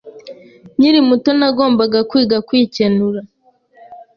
Nkiri 0.77 0.99
muto, 1.09 1.29
nagombaga 1.39 1.99
kwiga 2.09 2.37
kwikenura. 2.47 3.19